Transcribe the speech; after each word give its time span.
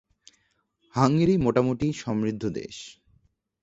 Hungary 0.95 1.35
মোটামুটি 1.37 1.87
সমৃদ্ধ 1.93 2.43
দেশ। 2.53 2.75